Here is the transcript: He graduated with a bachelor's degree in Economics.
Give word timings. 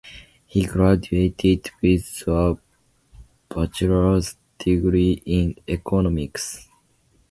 He 0.47 0.65
graduated 0.65 1.69
with 1.79 2.23
a 2.25 2.57
bachelor's 3.53 4.35
degree 4.57 5.21
in 5.27 5.57
Economics. 5.67 6.67